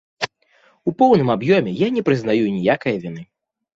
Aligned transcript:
У 0.91 0.93
поўным 1.01 1.29
аб'ёме 1.35 1.71
я 1.85 1.91
не 1.99 2.05
прызнаю 2.07 2.41
ніякай 2.59 2.93
віны. 3.05 3.23